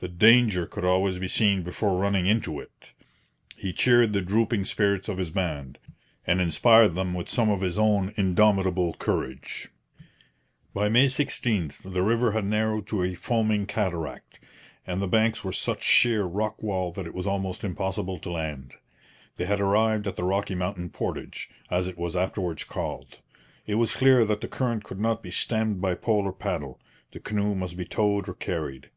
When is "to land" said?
18.18-18.74